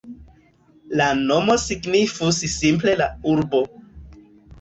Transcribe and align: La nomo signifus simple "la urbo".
La 1.01 1.09
nomo 1.19 1.57
signifus 1.63 2.39
simple 2.53 2.95
"la 3.03 3.09
urbo". 3.35 3.61